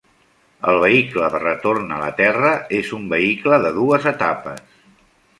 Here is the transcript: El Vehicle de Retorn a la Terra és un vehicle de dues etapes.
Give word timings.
El 0.69 0.77
Vehicle 0.83 1.25
de 1.33 1.41
Retorn 1.41 1.91
a 1.97 1.99
la 2.03 2.07
Terra 2.21 2.53
és 2.77 2.89
un 2.99 3.03
vehicle 3.11 3.59
de 3.67 3.71
dues 3.77 4.09
etapes. 4.13 4.65